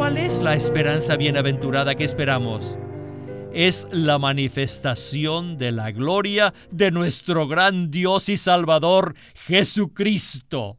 [0.00, 2.78] ¿Cuál es la esperanza bienaventurada que esperamos?
[3.52, 9.14] Es la manifestación de la gloria de nuestro gran Dios y Salvador
[9.46, 10.78] Jesucristo.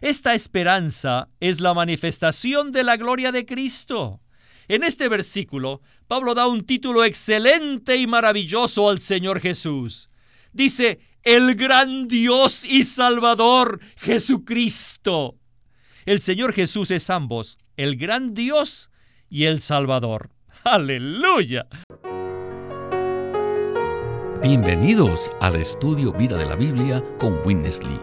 [0.00, 4.20] Esta esperanza es la manifestación de la gloria de Cristo.
[4.68, 10.10] En este versículo, Pablo da un título excelente y maravilloso al Señor Jesús.
[10.52, 15.40] Dice, el gran Dios y Salvador Jesucristo.
[16.06, 18.90] El Señor Jesús es ambos, el gran Dios
[19.28, 20.30] y el Salvador.
[20.64, 21.66] Aleluya.
[24.42, 27.98] Bienvenidos al estudio Vida de la Biblia con Winnesley.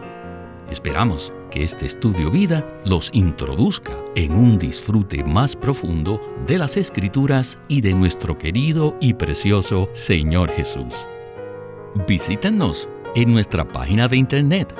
[0.70, 7.58] Esperamos que este estudio vida los introduzca en un disfrute más profundo de las escrituras
[7.68, 11.08] y de nuestro querido y precioso Señor Jesús.
[12.06, 14.72] Visítenos en nuestra página de internet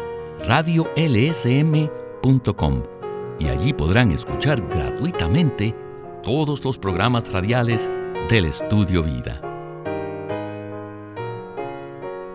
[0.46, 2.99] radiolsm.com
[3.40, 5.74] y allí podrán escuchar gratuitamente
[6.22, 7.90] todos los programas radiales
[8.28, 9.40] del Estudio Vida.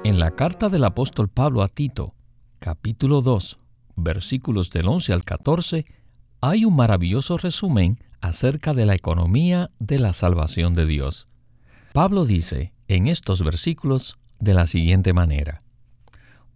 [0.04, 2.16] En la carta del apóstol Pablo a Tito,
[2.60, 3.58] capítulo 2,
[3.96, 5.86] versículos del 11 al 14,
[6.42, 11.28] hay un maravilloso resumen acerca de la economía de la salvación de Dios.
[11.94, 15.62] Pablo dice en estos versículos de la siguiente manera,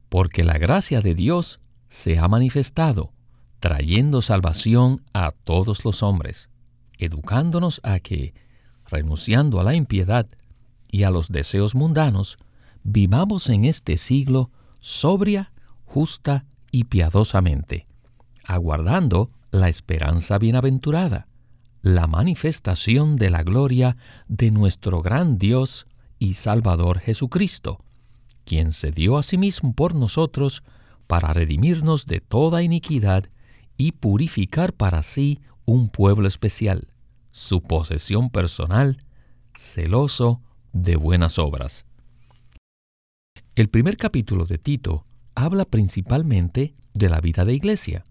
[0.10, 3.14] Porque la gracia de Dios se ha manifestado,
[3.60, 6.50] trayendo salvación a todos los hombres,
[6.98, 8.34] educándonos a que,
[8.88, 10.28] renunciando a la impiedad
[10.90, 12.38] y a los deseos mundanos,
[12.84, 14.50] vivamos en este siglo
[14.80, 15.52] sobria,
[15.86, 17.86] justa y piadosamente,
[18.44, 21.28] aguardando la esperanza bienaventurada,
[21.82, 25.88] la manifestación de la gloria de nuestro gran Dios
[26.18, 27.80] y Salvador Jesucristo,
[28.46, 30.64] quien se dio a sí mismo por nosotros
[31.08, 33.26] para redimirnos de toda iniquidad
[33.80, 36.90] y purificar para sí un pueblo especial,
[37.32, 38.98] su posesión personal,
[39.56, 40.42] celoso
[40.74, 41.86] de buenas obras.
[43.56, 48.04] El primer capítulo de Tito habla principalmente de la vida de iglesia.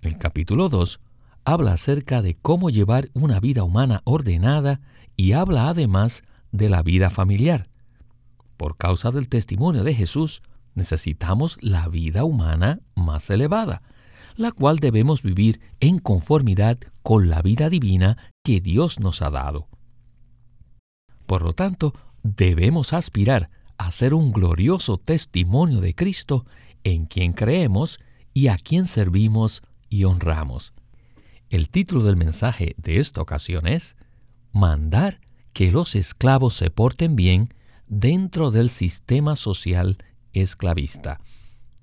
[0.00, 1.00] El capítulo 2
[1.44, 4.80] habla acerca de cómo llevar una vida humana ordenada
[5.16, 7.68] y habla además de la vida familiar.
[8.56, 10.40] Por causa del testimonio de Jesús,
[10.74, 13.82] necesitamos la vida humana más elevada,
[14.40, 19.68] la cual debemos vivir en conformidad con la vida divina que Dios nos ha dado.
[21.26, 21.92] Por lo tanto,
[22.22, 26.46] debemos aspirar a ser un glorioso testimonio de Cristo
[26.84, 28.00] en quien creemos
[28.32, 30.72] y a quien servimos y honramos.
[31.50, 33.94] El título del mensaje de esta ocasión es
[34.52, 35.20] Mandar
[35.52, 37.50] que los esclavos se porten bien
[37.88, 39.98] dentro del sistema social
[40.32, 41.20] esclavista.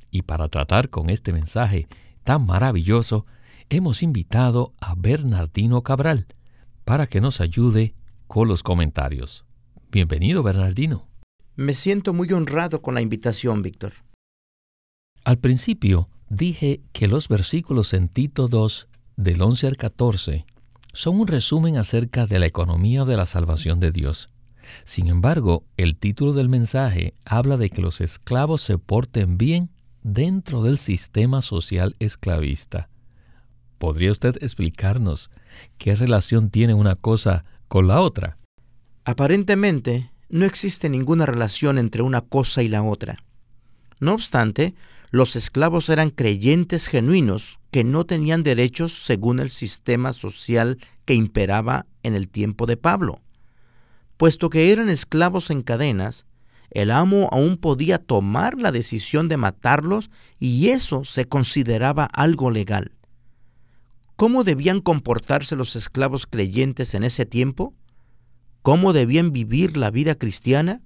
[0.09, 1.87] Y para tratar con este mensaje
[2.27, 3.25] tan maravilloso,
[3.69, 6.25] hemos invitado a Bernardino Cabral
[6.83, 7.95] para que nos ayude
[8.27, 9.45] con los comentarios.
[9.91, 11.07] Bienvenido, Bernardino.
[11.55, 13.93] Me siento muy honrado con la invitación, Víctor.
[15.23, 20.45] Al principio dije que los versículos en Tito 2, del 11 al 14,
[20.91, 24.31] son un resumen acerca de la economía de la salvación de Dios.
[24.83, 29.69] Sin embargo, el título del mensaje habla de que los esclavos se porten bien
[30.07, 32.87] dentro del sistema social esclavista.
[33.77, 35.29] ¿Podría usted explicarnos
[35.77, 38.37] qué relación tiene una cosa con la otra?
[39.03, 43.17] Aparentemente, no existe ninguna relación entre una cosa y la otra.
[43.99, 44.75] No obstante,
[45.11, 51.85] los esclavos eran creyentes genuinos que no tenían derechos según el sistema social que imperaba
[52.03, 53.19] en el tiempo de Pablo.
[54.15, 56.25] Puesto que eran esclavos en cadenas,
[56.71, 62.91] el amo aún podía tomar la decisión de matarlos y eso se consideraba algo legal.
[64.15, 67.73] ¿Cómo debían comportarse los esclavos creyentes en ese tiempo?
[68.63, 70.81] ¿Cómo debían vivir la vida cristiana?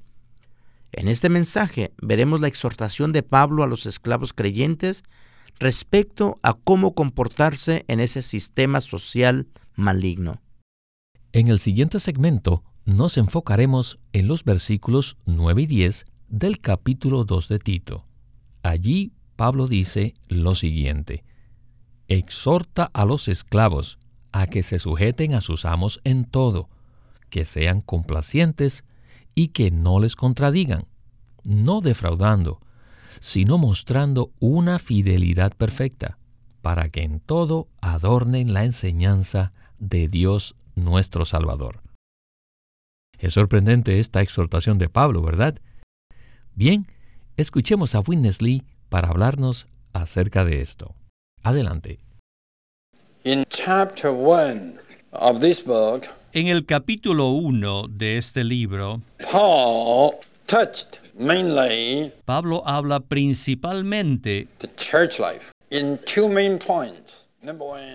[0.91, 5.03] En este mensaje veremos la exhortación de Pablo a los esclavos creyentes
[5.59, 10.41] respecto a cómo comportarse en ese sistema social maligno.
[11.31, 17.47] En el siguiente segmento nos enfocaremos en los versículos 9 y 10 del capítulo 2
[17.47, 18.05] de Tito.
[18.63, 21.23] Allí Pablo dice lo siguiente,
[22.07, 23.97] exhorta a los esclavos
[24.31, 26.69] a que se sujeten a sus amos en todo,
[27.29, 28.83] que sean complacientes,
[29.35, 30.85] y que no les contradigan,
[31.45, 32.59] no defraudando,
[33.19, 36.17] sino mostrando una fidelidad perfecta,
[36.61, 41.80] para que en todo adornen la enseñanza de Dios nuestro Salvador.
[43.21, 45.59] Es sorprendente esta exhortación de Pablo, ¿verdad?
[46.55, 46.87] Bien,
[47.37, 50.95] escuchemos a Witness Lee para hablarnos acerca de esto.
[51.43, 51.99] Adelante.
[53.23, 53.45] En
[56.33, 59.01] en el capítulo 1 de este libro,
[62.25, 64.47] Pablo habla principalmente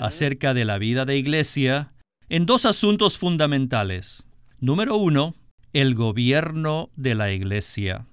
[0.00, 1.92] acerca de la vida de iglesia
[2.28, 4.26] en dos asuntos fundamentales.
[4.60, 5.34] Número uno,
[5.74, 8.06] el gobierno de la iglesia.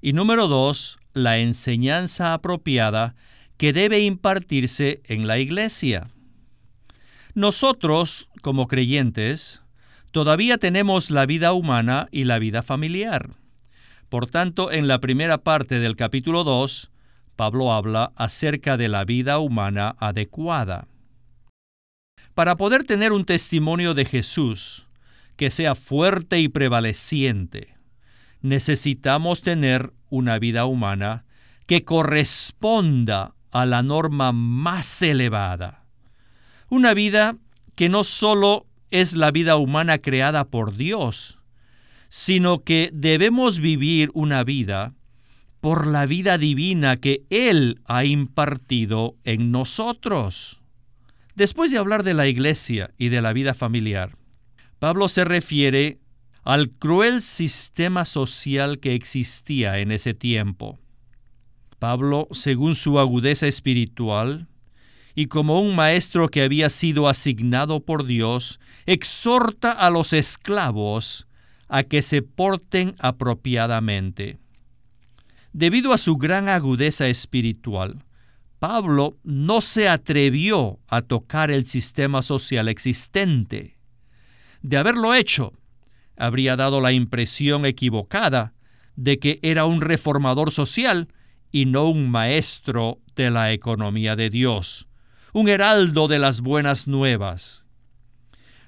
[0.00, 3.14] Y número dos, la enseñanza apropiada
[3.58, 6.08] que debe impartirse en la iglesia.
[7.34, 9.60] Nosotros, como creyentes,
[10.12, 13.34] todavía tenemos la vida humana y la vida familiar.
[14.08, 16.90] Por tanto, en la primera parte del capítulo 2,
[17.36, 20.88] Pablo habla acerca de la vida humana adecuada.
[22.32, 24.86] Para poder tener un testimonio de Jesús
[25.36, 27.76] que sea fuerte y prevaleciente,
[28.40, 31.24] necesitamos tener una vida humana
[31.66, 35.84] que corresponda a la norma más elevada.
[36.68, 37.36] Una vida
[37.74, 41.38] que no solo es la vida humana creada por Dios,
[42.08, 44.94] sino que debemos vivir una vida
[45.60, 50.60] por la vida divina que Él ha impartido en nosotros.
[51.34, 54.16] Después de hablar de la iglesia y de la vida familiar,
[54.82, 56.00] Pablo se refiere
[56.42, 60.80] al cruel sistema social que existía en ese tiempo.
[61.78, 64.48] Pablo, según su agudeza espiritual,
[65.14, 71.28] y como un maestro que había sido asignado por Dios, exhorta a los esclavos
[71.68, 74.40] a que se porten apropiadamente.
[75.52, 78.04] Debido a su gran agudeza espiritual,
[78.58, 83.71] Pablo no se atrevió a tocar el sistema social existente.
[84.62, 85.52] De haberlo hecho,
[86.16, 88.54] habría dado la impresión equivocada
[88.96, 91.08] de que era un reformador social
[91.50, 94.88] y no un maestro de la economía de Dios,
[95.32, 97.64] un heraldo de las buenas nuevas.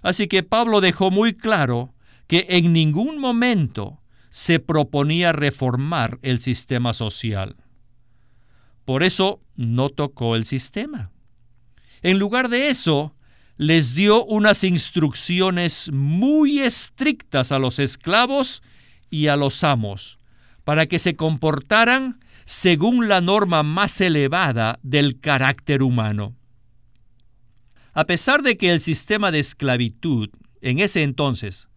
[0.02, 1.94] Así que Pablo dejó muy claro
[2.26, 4.00] que en ningún momento
[4.30, 7.56] se proponía reformar el sistema social.
[8.84, 11.10] Por eso no tocó el sistema.
[12.02, 13.13] En lugar de eso,
[13.56, 18.62] les dio unas instrucciones muy estrictas a los esclavos
[19.10, 20.18] y a los amos,
[20.64, 26.34] para que se comportaran según la norma más elevada del carácter humano.
[27.92, 30.30] A pesar de que el sistema de esclavitud
[30.60, 31.68] en ese entonces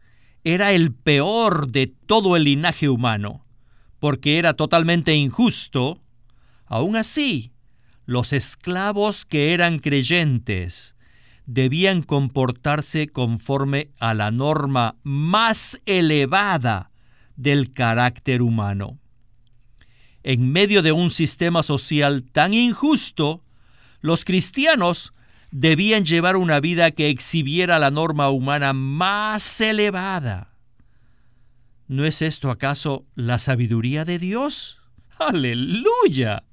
[0.43, 3.45] era el peor de todo el linaje humano,
[3.99, 6.01] porque era totalmente injusto,
[6.65, 7.51] aún así,
[8.05, 10.96] los esclavos que eran creyentes
[11.47, 16.91] debían comportarse conforme a la norma más elevada
[17.37, 18.99] del carácter humano.
[20.23, 23.43] En medio de un sistema social tan injusto,
[24.01, 25.13] los cristianos
[25.51, 30.53] debían llevar una vida que exhibiera la norma humana más elevada.
[31.87, 34.81] ¿No es esto acaso la sabiduría de Dios?
[35.17, 36.43] Aleluya.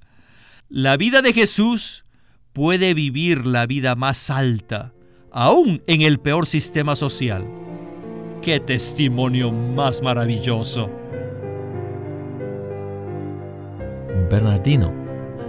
[0.69, 2.04] La vida de Jesús
[2.55, 4.95] puede vivir la vida más alta,
[5.33, 7.45] aún en el peor sistema social.
[8.41, 10.89] ¡Qué testimonio más maravilloso!
[14.31, 14.95] Bernardino,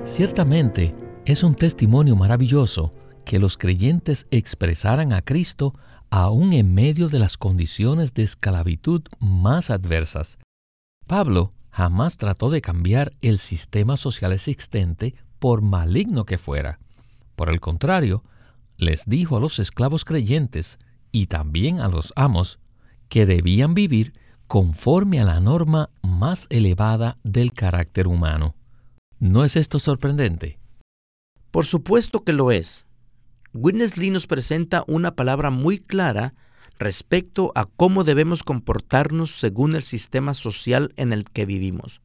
[0.03, 0.91] ciertamente
[1.25, 2.91] es un testimonio maravilloso
[3.23, 5.73] que los creyentes expresaran a Cristo
[6.09, 10.39] aún en medio de las condiciones de esclavitud más adversas.
[11.05, 16.79] Pablo jamás trató de cambiar el sistema social existente por maligno que fuera.
[17.35, 18.23] Por el contrario,
[18.77, 20.79] les dijo a los esclavos creyentes
[21.11, 22.59] y también a los amos
[23.09, 24.13] que debían vivir
[24.47, 28.55] conforme a la norma más elevada del carácter humano.
[29.19, 30.59] ¿No es esto sorprendente?
[31.51, 32.85] Por supuesto que lo es.
[33.53, 36.33] Witness Lee nos presenta una palabra muy clara
[36.77, 42.01] respecto a cómo debemos comportarnos según el sistema social en el que vivimos.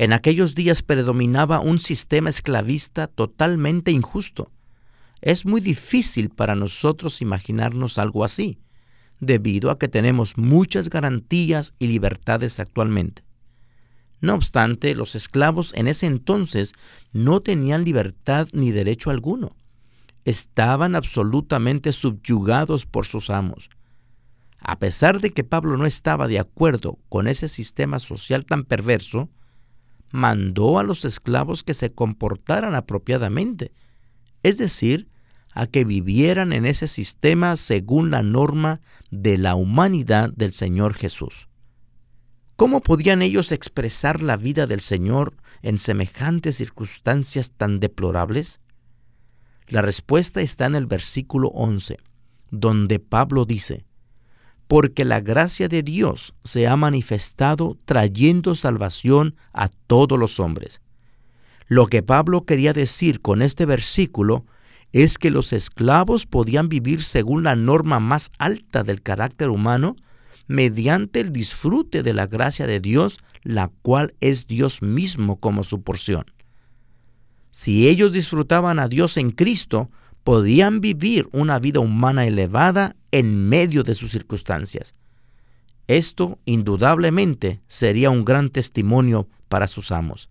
[0.00, 4.52] En aquellos días predominaba un sistema esclavista totalmente injusto.
[5.20, 8.60] Es muy difícil para nosotros imaginarnos algo así,
[9.18, 13.24] debido a que tenemos muchas garantías y libertades actualmente.
[14.20, 16.74] No obstante, los esclavos en ese entonces
[17.12, 19.56] no tenían libertad ni derecho alguno
[20.28, 23.70] estaban absolutamente subyugados por sus amos.
[24.60, 29.30] A pesar de que Pablo no estaba de acuerdo con ese sistema social tan perverso,
[30.10, 33.72] mandó a los esclavos que se comportaran apropiadamente,
[34.42, 35.08] es decir,
[35.52, 41.48] a que vivieran en ese sistema según la norma de la humanidad del Señor Jesús.
[42.56, 48.60] ¿Cómo podían ellos expresar la vida del Señor en semejantes circunstancias tan deplorables?
[49.68, 51.98] La respuesta está en el versículo 11,
[52.50, 53.84] donde Pablo dice,
[54.68, 60.82] porque la gracia de Dios se ha manifestado trayendo salvación a todos los hombres.
[61.66, 64.44] Lo que Pablo quería decir con este versículo
[64.92, 69.96] es que los esclavos podían vivir según la norma más alta del carácter humano
[70.46, 75.82] mediante el disfrute de la gracia de Dios, la cual es Dios mismo como su
[75.82, 76.24] porción.
[77.50, 79.90] Si ellos disfrutaban a Dios en Cristo,
[80.24, 84.94] podían vivir una vida humana elevada en medio de sus circunstancias.
[85.86, 90.28] Esto indudablemente sería un gran testimonio para sus amos.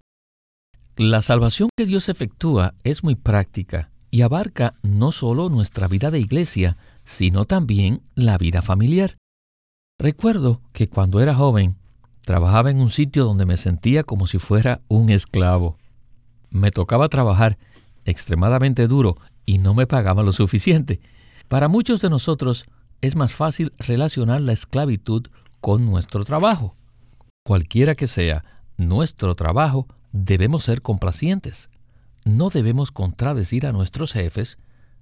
[0.95, 6.19] La salvación que Dios efectúa es muy práctica y abarca no solo nuestra vida de
[6.19, 9.15] iglesia, sino también la vida familiar.
[9.99, 11.75] Recuerdo que cuando era joven
[12.21, 15.77] trabajaba en un sitio donde me sentía como si fuera un esclavo.
[16.49, 17.57] Me tocaba trabajar
[18.05, 20.99] extremadamente duro y no me pagaba lo suficiente.
[21.47, 22.65] Para muchos de nosotros
[23.01, 25.27] es más fácil relacionar la esclavitud
[25.61, 26.75] con nuestro trabajo.
[27.45, 28.43] Cualquiera que sea
[28.77, 31.69] nuestro trabajo, debemos ser complacientes.
[32.25, 34.57] No debemos contradecir a nuestros jefes,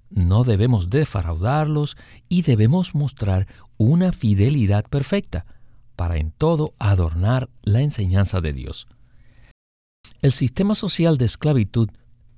[0.10, 1.98] no debemos defraudarlos
[2.30, 3.48] y debemos mostrar
[3.78, 5.46] una fidelidad perfecta
[5.96, 8.88] para en todo adornar la enseñanza de Dios.
[10.22, 11.90] El sistema social de esclavitud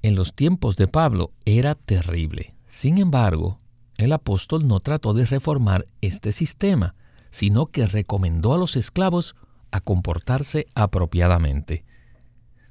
[0.02, 2.54] en los tiempos de Pablo era terrible.
[2.68, 3.58] Sin embargo,
[3.98, 6.96] el apóstol no trató de reformar este sistema,
[7.30, 9.36] sino que recomendó a los esclavos
[9.72, 11.84] a comportarse apropiadamente.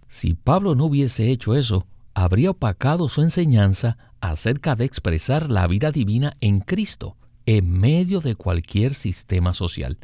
[0.08, 5.90] Si Pablo no hubiese hecho eso, habría opacado su enseñanza acerca de expresar la vida
[5.90, 9.98] divina en Cristo en medio de cualquier sistema social.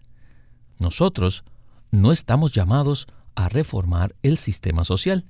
[0.79, 1.45] Nosotros
[1.91, 5.25] no estamos llamados a reformar el sistema social.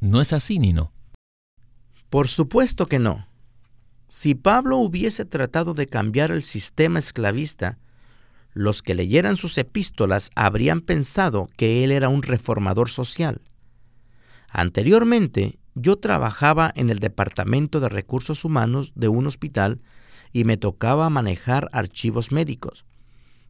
[0.00, 0.92] ¿No es así, Nino?
[2.10, 3.26] Por supuesto que no.
[4.08, 7.78] Si Pablo hubiese tratado de cambiar el sistema esclavista,
[8.52, 13.40] los que leyeran sus epístolas habrían pensado que él era un reformador social.
[14.48, 19.82] Anteriormente, yo trabajaba en el Departamento de Recursos Humanos de un hospital
[20.32, 22.84] y me tocaba manejar archivos médicos.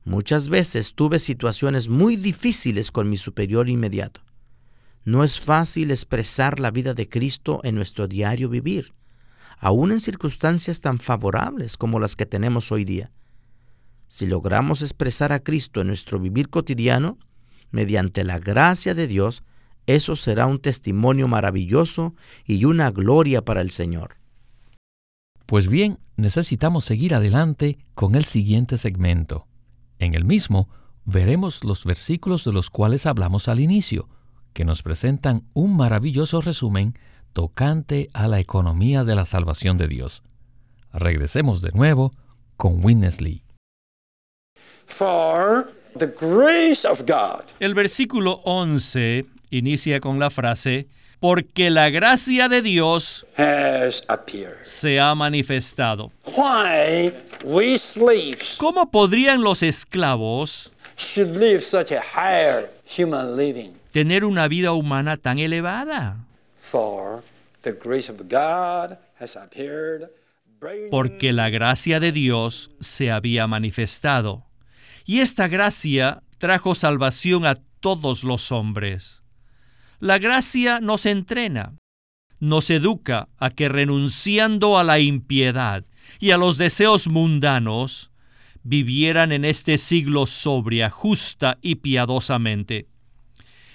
[0.05, 4.23] Muchas veces tuve situaciones muy difíciles con mi superior inmediato.
[5.05, 8.95] No es fácil expresar la vida de Cristo en nuestro diario vivir
[9.59, 13.13] aún en circunstancias tan favorables como las que tenemos hoy día.
[14.07, 17.19] Si logramos expresar a Cristo en nuestro vivir cotidiano,
[17.71, 19.43] mediante la gracia de Dios,
[19.87, 22.15] eso será un testimonio maravilloso
[22.47, 24.17] y una gloria para el Señor.
[25.47, 29.47] Pues bien, necesitamos seguir adelante con el siguiente segmento.
[29.99, 30.69] En el mismo,
[31.05, 34.09] veremos los versículos de los cuales hablamos al inicio,
[34.53, 36.95] que nos presentan un maravilloso resumen
[37.35, 40.23] tocante a la economía de la salvación de Dios.
[40.93, 42.15] Regresemos de nuevo
[42.57, 43.43] con Witness Lee.
[47.61, 50.89] El versículo 11 inicia con la frase,
[51.21, 53.27] porque la gracia de Dios
[54.63, 56.13] se ha manifestado.
[58.59, 60.73] ¿Cómo podrían los esclavos
[63.93, 66.24] tener una vida humana tan elevada?
[70.91, 74.47] Porque la gracia de Dios se había manifestado.
[75.05, 79.23] Y esta gracia trajo salvación a todos los hombres.
[80.01, 81.75] La gracia nos entrena,
[82.41, 85.85] nos educa a que renunciando a la impiedad
[86.19, 88.11] y a los deseos mundanos,
[88.63, 92.89] vivieran en este siglo sobria, justa y piadosamente.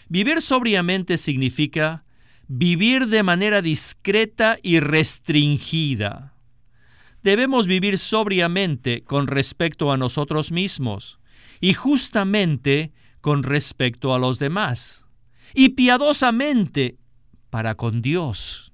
[0.08, 2.03] Vivir sobriamente significa
[2.49, 6.33] vivir de manera discreta y restringida.
[7.21, 11.19] Debemos vivir sobriamente con respecto a nosotros mismos
[11.61, 12.91] y justamente
[13.21, 15.05] con respecto a los demás
[15.53, 16.97] y piadosamente
[17.51, 18.73] para con Dios.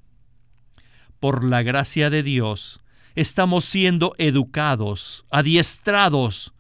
[1.19, 2.79] Por la gracia de Dios
[3.13, 6.53] estamos siendo educados, adiestrados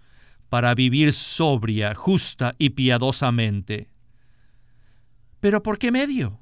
[0.49, 3.87] para vivir sobria, justa y piadosamente.
[5.39, 6.39] ¿Pero por qué medio?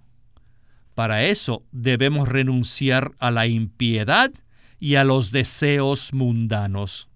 [0.95, 4.31] Para eso debemos renunciar a la impiedad
[4.79, 7.09] y a los deseos mundanos.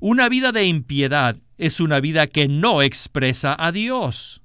[0.00, 4.42] Una vida de impiedad es una vida que no expresa a Dios.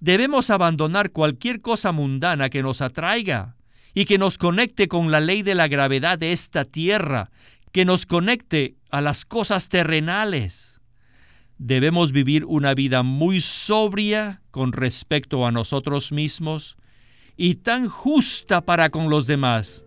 [0.00, 3.56] Debemos abandonar cualquier cosa mundana que nos atraiga
[3.94, 7.30] y que nos conecte con la ley de la gravedad de esta tierra,
[7.72, 10.76] que nos conecte a las cosas terrenales
[11.58, 16.76] debemos vivir una vida muy sobria con respecto a nosotros mismos
[17.36, 19.86] y tan justa para con los demás,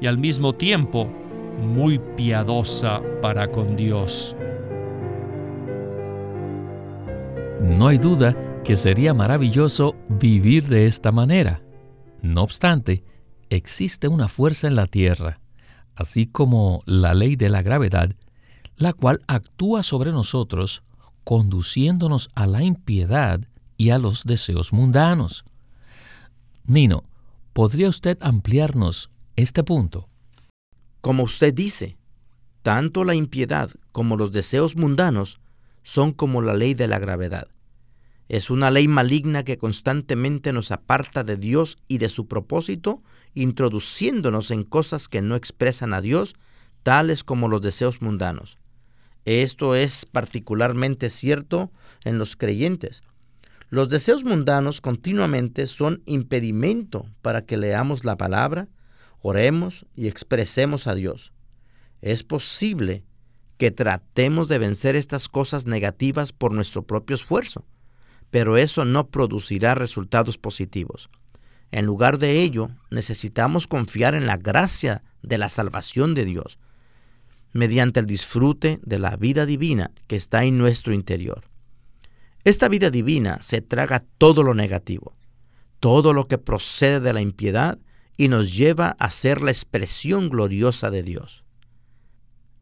[0.00, 1.06] y al mismo tiempo
[1.60, 4.36] muy piadosa para con Dios.
[7.60, 11.62] No hay duda que sería maravilloso vivir de esta manera.
[12.22, 13.04] No obstante,
[13.50, 15.40] existe una fuerza en la Tierra,
[15.94, 18.10] así como la ley de la gravedad,
[18.76, 20.82] la cual actúa sobre nosotros,
[21.24, 23.40] conduciéndonos a la impiedad
[23.76, 25.44] y a los deseos mundanos.
[26.66, 27.04] Nino,
[27.52, 30.08] ¿podría usted ampliarnos este punto?
[31.02, 31.98] Como usted dice,
[32.62, 35.40] tanto la impiedad como los deseos mundanos
[35.82, 37.48] son como la ley de la gravedad.
[38.30, 43.02] Es una ley maligna que constantemente nos aparta de Dios y de su propósito,
[43.34, 46.34] introduciéndonos en cosas que no expresan a Dios,
[46.82, 48.56] tales como los deseos mundanos.
[49.26, 51.70] Esto es particularmente cierto
[52.04, 53.02] en los creyentes.
[53.70, 58.68] Los deseos mundanos continuamente son impedimento para que leamos la palabra,
[59.20, 61.32] oremos y expresemos a Dios.
[62.02, 63.04] Es posible
[63.56, 67.64] que tratemos de vencer estas cosas negativas por nuestro propio esfuerzo,
[68.30, 71.08] pero eso no producirá resultados positivos.
[71.70, 76.58] En lugar de ello, necesitamos confiar en la gracia de la salvación de Dios,
[77.52, 81.44] mediante el disfrute de la vida divina que está en nuestro interior.
[82.44, 85.16] Esta vida divina se traga todo lo negativo,
[85.80, 87.78] todo lo que procede de la impiedad
[88.18, 91.42] y nos lleva a ser la expresión gloriosa de Dios.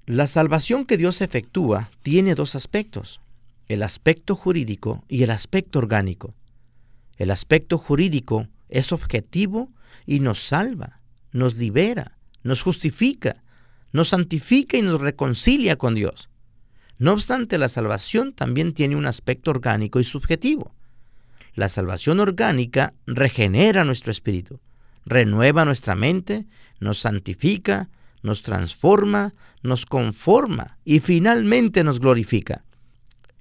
[0.06, 3.20] La salvación que Dios efectúa tiene dos aspectos,
[3.68, 6.34] el aspecto jurídico y el aspecto orgánico.
[7.16, 9.70] El aspecto jurídico es objetivo
[10.06, 11.00] y nos salva,
[11.32, 13.42] nos libera, nos justifica,
[13.92, 16.28] nos santifica y nos reconcilia con Dios.
[16.98, 20.74] No obstante, la salvación también tiene un aspecto orgánico y subjetivo.
[21.54, 24.60] La salvación orgánica regenera nuestro espíritu,
[25.04, 26.46] renueva nuestra mente,
[26.80, 27.90] nos santifica,
[28.22, 32.64] nos transforma, nos conforma y finalmente nos glorifica.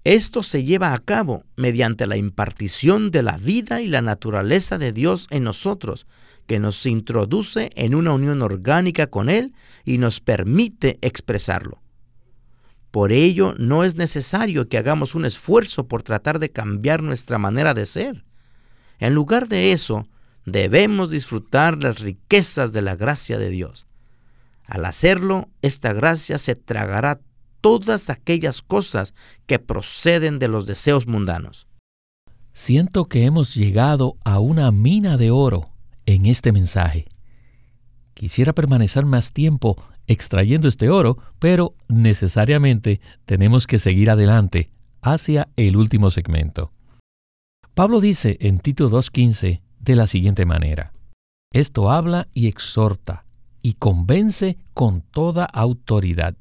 [0.04, 4.92] Esto se lleva a cabo mediante la impartición de la vida y la naturaleza de
[4.92, 6.08] Dios en nosotros,
[6.48, 9.54] que nos introduce en una unión orgánica con Él
[9.86, 11.80] y nos permite expresarlo.
[12.92, 17.74] Por ello, no es necesario que hagamos un esfuerzo por tratar de cambiar nuestra manera
[17.74, 18.26] de ser.
[19.00, 20.06] En lugar de eso,
[20.46, 23.88] debemos disfrutar las riquezas de la gracia de Dios.
[24.68, 27.22] Al hacerlo, esta gracia se tragará
[27.62, 29.14] todas aquellas cosas
[29.46, 31.68] que proceden de los deseos mundanos.
[32.54, 35.70] Siento que hemos llegado a una mina de oro
[36.06, 37.06] en este mensaje.
[38.14, 44.70] Quisiera permanecer más tiempo extrayendo este oro, pero necesariamente tenemos que seguir adelante
[45.02, 46.72] hacia el último segmento.
[47.74, 50.94] Pablo dice en Tito 2.15 de la siguiente manera,
[51.54, 53.26] Esto habla y exhorta
[53.64, 56.36] y convence con toda autoridad.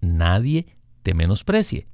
[0.00, 0.66] Nadie
[1.02, 1.88] te menosprecie.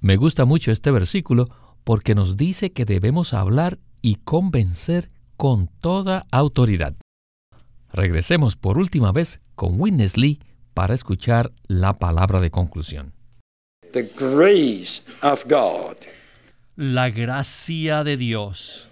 [0.00, 1.48] Me gusta mucho este versículo
[1.84, 6.94] porque nos dice que debemos hablar y convencer con toda autoridad.
[7.92, 10.40] Regresemos por última vez con Witness Lee
[10.74, 13.12] para escuchar la palabra de conclusión.
[16.74, 18.88] La gracia de Dios.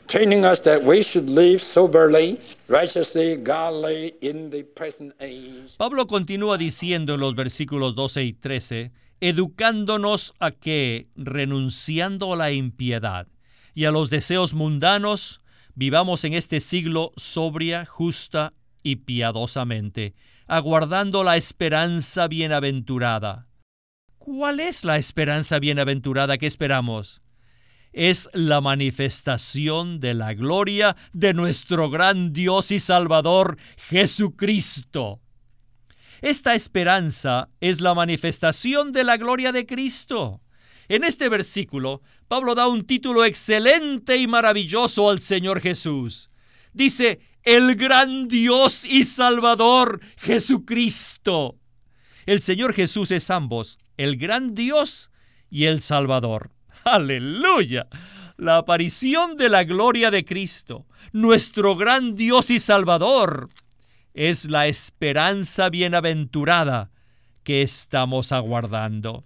[5.76, 12.52] Pablo continúa diciendo en los versículos 12 y 13, educándonos a que, renunciando a la
[12.52, 13.26] impiedad
[13.74, 15.40] y a los deseos mundanos,
[15.74, 18.52] vivamos en este siglo sobria, justa
[18.82, 20.14] y piadosamente,
[20.50, 23.46] aguardando la esperanza bienaventurada.
[24.18, 27.22] ¿Cuál es la esperanza bienaventurada que esperamos?
[27.92, 35.20] Es la manifestación de la gloria de nuestro gran Dios y Salvador Jesucristo.
[36.20, 40.40] Esta esperanza es la manifestación de la gloria de Cristo.
[40.88, 46.28] En este versículo, Pablo da un título excelente y maravilloso al Señor Jesús.
[46.72, 51.58] Dice, el gran Dios y Salvador Jesucristo.
[52.26, 55.10] El Señor Jesús es ambos, el gran Dios
[55.50, 56.50] y el Salvador.
[56.84, 57.88] Aleluya.
[58.36, 63.50] La aparición de la gloria de Cristo, nuestro gran Dios y Salvador,
[64.14, 66.90] es la esperanza bienaventurada
[67.42, 69.24] que estamos aguardando.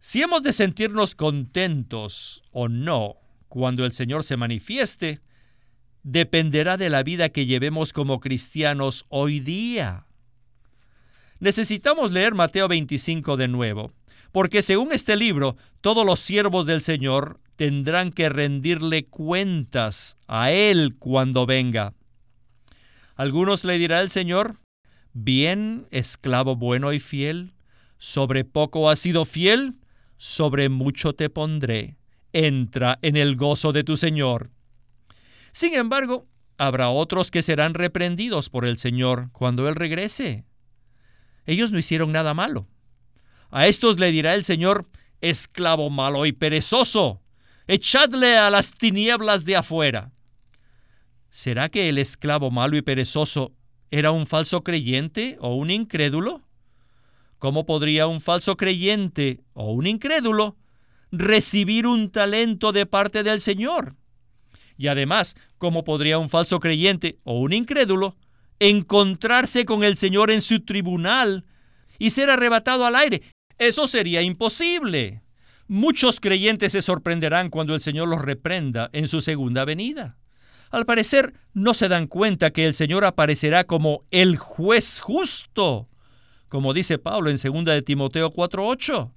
[0.00, 3.16] Si hemos de sentirnos contentos o no
[3.48, 5.20] cuando el Señor se manifieste,
[6.02, 10.06] dependerá de la vida que llevemos como cristianos hoy día.
[11.40, 13.92] Necesitamos leer Mateo 25 de nuevo,
[14.30, 20.96] porque según este libro, todos los siervos del Señor tendrán que rendirle cuentas a Él
[20.98, 21.94] cuando venga.
[23.14, 24.58] Algunos le dirá el Señor,
[25.14, 27.52] Bien, esclavo bueno y fiel,
[27.98, 29.74] sobre poco has sido fiel,
[30.16, 31.96] sobre mucho te pondré.
[32.32, 34.50] Entra en el gozo de tu Señor.
[35.52, 40.44] Sin embargo, habrá otros que serán reprendidos por el Señor cuando Él regrese.
[41.44, 42.66] Ellos no hicieron nada malo.
[43.50, 44.88] A estos le dirá el Señor,
[45.20, 47.20] esclavo malo y perezoso,
[47.66, 50.12] echadle a las tinieblas de afuera.
[51.28, 53.52] ¿Será que el esclavo malo y perezoso
[53.90, 56.40] era un falso creyente o un incrédulo?
[57.38, 60.56] ¿Cómo podría un falso creyente o un incrédulo
[61.10, 63.96] recibir un talento de parte del Señor?
[64.76, 68.16] Y además, ¿cómo podría un falso creyente o un incrédulo
[68.58, 71.44] encontrarse con el Señor en su tribunal
[71.98, 73.22] y ser arrebatado al aire?
[73.58, 75.22] Eso sería imposible.
[75.68, 80.16] Muchos creyentes se sorprenderán cuando el Señor los reprenda en su segunda venida.
[80.70, 85.88] Al parecer, no se dan cuenta que el Señor aparecerá como el juez justo,
[86.48, 89.10] como dice Pablo en 2 de Timoteo 4:8.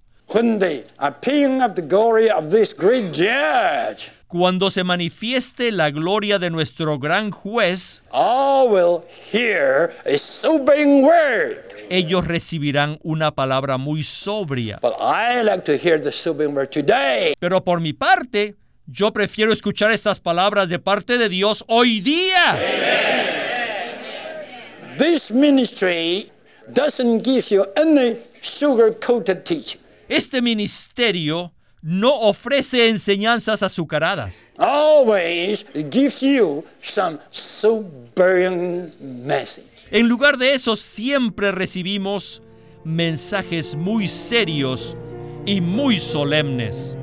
[4.27, 8.03] Cuando se manifieste la gloria de nuestro gran juez,
[11.89, 14.79] ellos recibirán una palabra muy sobria.
[17.39, 18.55] Pero por mi parte,
[18.87, 22.59] yo prefiero escuchar estas palabras de parte de Dios hoy día.
[24.97, 26.31] This ministry
[26.73, 29.81] doesn't give you any sugar-coated teaching.
[30.07, 31.51] Este ministerio
[31.85, 34.51] no ofrece enseñanzas azucaradas.
[34.57, 39.67] Always gives you some sobering message.
[39.91, 42.41] En lugar de eso, siempre recibimos
[42.83, 44.97] mensajes muy serios
[45.45, 46.97] y muy solemnes.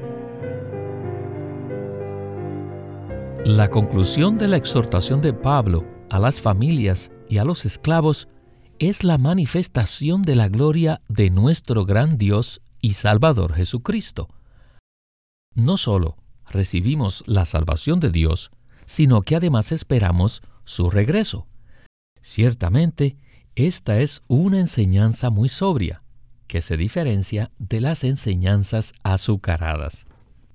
[3.44, 8.26] La conclusión de la exhortación de Pablo a las familias y a los esclavos
[8.80, 14.28] es la manifestación de la gloria de nuestro gran Dios y Salvador Jesucristo.
[15.54, 16.16] No solo
[16.50, 18.50] recibimos la salvación de Dios,
[18.86, 21.46] sino que además esperamos su regreso.
[22.20, 23.16] Ciertamente,
[23.54, 26.02] esta es una enseñanza muy sobria,
[26.46, 30.06] que se diferencia de las enseñanzas azucaradas.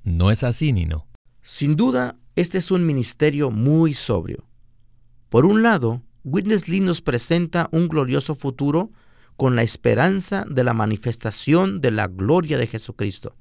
[0.04, 1.08] ¿No es así, Nino?
[1.42, 4.46] Sin duda, este es un ministerio muy sobrio.
[5.30, 8.92] Por un lado, Witness Lee nos presenta un glorioso futuro
[9.36, 13.36] con la esperanza de la manifestación de la gloria de Jesucristo.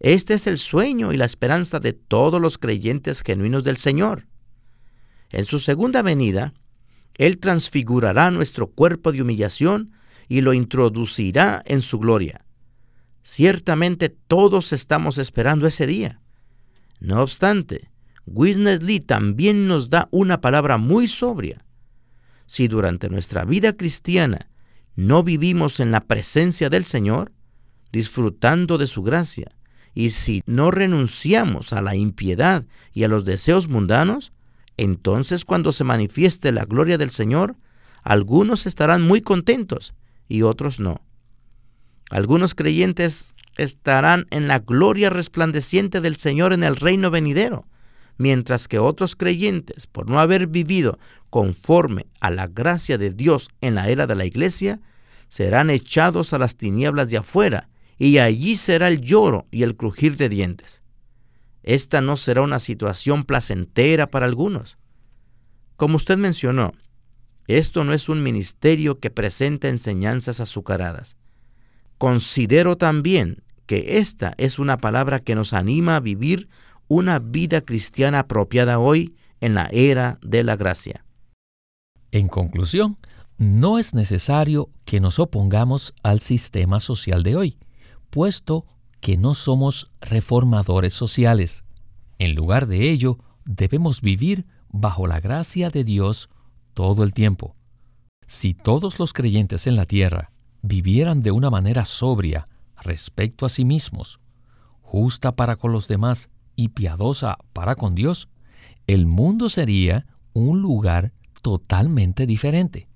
[0.00, 4.26] Este es el sueño y la esperanza de todos los creyentes genuinos del Señor.
[5.30, 6.54] En su segunda venida,
[7.14, 9.92] Él transfigurará nuestro cuerpo de humillación
[10.28, 12.44] y lo introducirá en su gloria.
[13.22, 16.20] Ciertamente todos estamos esperando ese día.
[17.00, 17.90] No obstante,
[18.24, 21.64] Witness Lee también nos da una palabra muy sobria.
[22.46, 24.48] Si durante nuestra vida cristiana
[24.96, 27.32] no vivimos en la presencia del Señor,
[27.92, 29.57] disfrutando de su gracia,
[29.94, 34.32] y si no renunciamos a la impiedad y a los deseos mundanos,
[34.76, 37.56] entonces cuando se manifieste la gloria del Señor,
[38.02, 39.94] algunos estarán muy contentos
[40.28, 41.02] y otros no.
[42.10, 47.66] Algunos creyentes estarán en la gloria resplandeciente del Señor en el reino venidero,
[48.16, 50.98] mientras que otros creyentes, por no haber vivido
[51.28, 54.80] conforme a la gracia de Dios en la era de la iglesia,
[55.28, 60.16] serán echados a las tinieblas de afuera, y allí será el lloro y el crujir
[60.16, 60.82] de dientes.
[61.62, 64.78] Esta no será una situación placentera para algunos.
[65.76, 66.72] Como usted mencionó,
[67.46, 71.16] esto no es un ministerio que presenta enseñanzas azucaradas.
[71.98, 76.48] Considero también que esta es una palabra que nos anima a vivir
[76.86, 81.04] una vida cristiana apropiada hoy en la era de la gracia.
[82.10, 82.96] En conclusión,
[83.36, 87.58] no es necesario que nos opongamos al sistema social de hoy,
[88.10, 88.66] puesto
[89.00, 91.64] que no somos reformadores sociales.
[92.18, 96.28] En lugar de ello, debemos vivir bajo la gracia de Dios
[96.74, 97.54] todo el tiempo.
[98.26, 100.30] Si todos los creyentes en la tierra
[100.62, 102.44] vivieran de una manera sobria
[102.82, 104.20] respecto a sí mismos,
[104.82, 108.28] justa para con los demás y piadosa para con Dios,
[108.86, 112.88] el mundo sería un lugar totalmente diferente.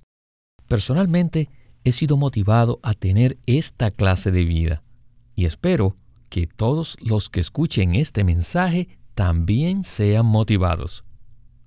[0.68, 1.48] Personalmente,
[1.85, 4.83] he sido motivado a tener esta clase de vida
[5.35, 5.95] y espero
[6.29, 11.05] que todos los que escuchen este mensaje también sean motivados.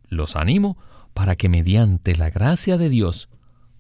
[0.08, 0.78] Los animo
[1.14, 3.30] para que mediante la gracia de Dios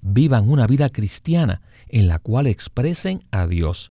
[0.02, 3.89] vivan una vida cristiana en la cual expresen a Dios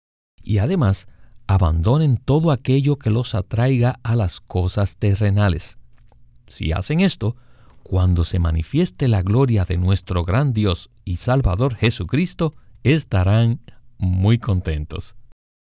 [0.43, 1.09] y además
[1.49, 5.79] abandonen todo aquello que los atraiga a las cosas terrenales.
[6.47, 7.37] Si hacen esto,
[7.83, 13.61] cuando se manifieste la gloria de nuestro gran Dios y Salvador Jesucristo, estarán
[13.99, 15.17] muy contentos.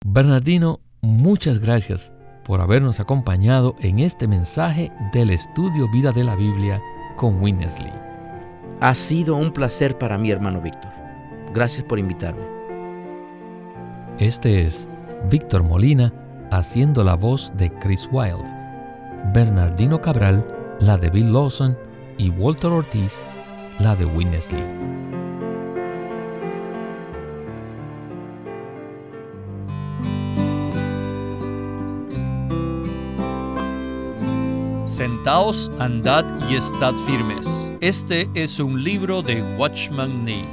[0.06, 2.14] Bernardino, muchas gracias
[2.46, 6.82] por habernos acompañado en este mensaje del estudio Vida de la Biblia
[7.18, 7.92] con Winnesley.
[8.80, 10.92] Ha sido un placer para mí, hermano Víctor.
[11.54, 12.44] Gracias por invitarme.
[14.20, 14.88] Este es
[15.30, 16.14] Víctor Molina
[16.50, 18.50] haciendo la voz de Chris Wilde,
[19.34, 20.48] Bernardino Cabral,
[20.80, 21.78] la de Bill Lawson
[22.18, 23.22] y Walter Ortiz,
[23.80, 24.64] la de Winnesley.
[35.00, 37.72] Sentaos, andad y estad firmes.
[37.80, 40.44] Este es un libro de Watchman Nee.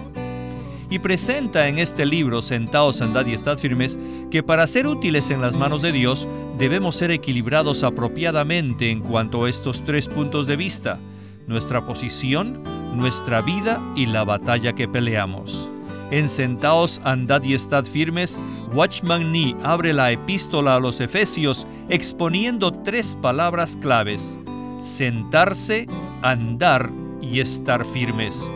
[0.88, 3.98] Y presenta en este libro, Sentaos, andad y estad firmes,
[4.30, 6.28] que para ser útiles en las manos de Dios
[6.58, 11.00] debemos ser equilibrados apropiadamente en cuanto a estos tres puntos de vista,
[11.48, 12.62] nuestra posición,
[12.94, 15.65] nuestra vida y la batalla que peleamos.
[16.10, 18.38] En Sentaos, andad y estad firmes,
[18.72, 24.38] Watchman Nee abre la epístola a los Efesios exponiendo tres palabras claves,
[24.80, 25.88] sentarse,
[26.22, 26.90] andar
[27.20, 28.48] y estar firmes.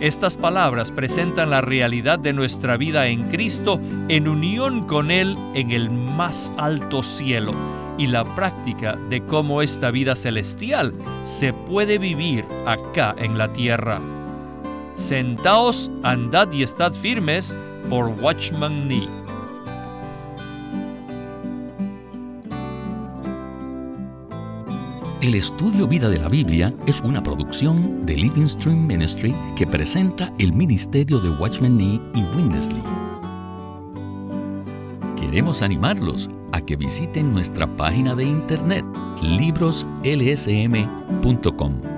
[0.00, 5.70] Estas palabras presentan la realidad de nuestra vida en Cristo en unión con Él en
[5.70, 7.54] el más alto cielo
[7.96, 14.17] y la práctica de cómo esta vida celestial se puede vivir acá en la tierra.
[14.98, 17.56] Sentaos, andad y estad firmes
[17.88, 19.08] por Watchman Nee.
[25.22, 30.32] El estudio Vida de la Biblia es una producción de Living Stream Ministry que presenta
[30.38, 32.82] el ministerio de Watchman Nee y Winnesley.
[35.14, 38.84] Queremos animarlos a que visiten nuestra página de internet
[39.22, 41.97] libroslsm.com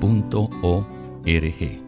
[0.00, 0.84] punto o
[1.24, 1.85] r g